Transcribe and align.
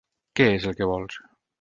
Què 0.39 0.47
és 0.55 0.65
el 0.73 0.77
que 0.81 0.89
vols? 0.95 1.23